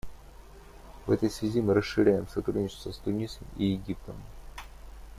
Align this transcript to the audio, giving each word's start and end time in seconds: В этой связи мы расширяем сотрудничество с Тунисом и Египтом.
В 1.05 1.11
этой 1.11 1.29
связи 1.29 1.61
мы 1.61 1.75
расширяем 1.75 2.27
сотрудничество 2.27 2.91
с 2.91 2.97
Тунисом 2.97 3.45
и 3.57 3.65
Египтом. 3.65 4.15